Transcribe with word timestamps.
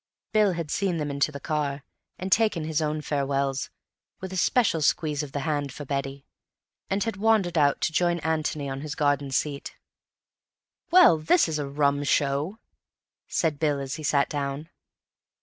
Bill 0.33 0.53
had 0.53 0.71
seen 0.71 0.97
them 0.97 1.11
into 1.11 1.31
the 1.31 1.39
car, 1.39 1.83
had 2.17 2.31
taken 2.31 2.63
his 2.63 2.81
own 2.81 3.01
farewells 3.01 3.69
(with 4.19 4.33
a 4.33 4.35
special 4.35 4.81
squeeze 4.81 5.21
of 5.21 5.31
the 5.31 5.41
hand 5.41 5.71
for 5.71 5.85
Betty), 5.85 6.25
and 6.89 7.03
had 7.03 7.17
wandered 7.17 7.55
out 7.55 7.81
to 7.81 7.91
join 7.93 8.17
Antony 8.21 8.67
on 8.67 8.81
his 8.81 8.95
garden 8.95 9.29
seat. 9.29 9.75
"Well, 10.89 11.19
this 11.19 11.47
is 11.47 11.59
a 11.59 11.69
rum 11.69 12.03
show," 12.03 12.57
said 13.27 13.59
Bill 13.59 13.79
as 13.79 13.97
he 13.97 14.03
sat 14.03 14.27
down. 14.27 14.69